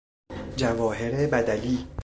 جواهر 0.55 1.11
بدلی 1.27 1.87